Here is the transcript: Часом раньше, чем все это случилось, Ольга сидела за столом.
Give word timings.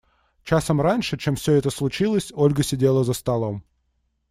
Часом 0.43 0.81
раньше, 0.81 1.15
чем 1.15 1.35
все 1.35 1.53
это 1.57 1.69
случилось, 1.69 2.31
Ольга 2.35 2.63
сидела 2.63 3.03
за 3.03 3.13
столом. 3.13 3.63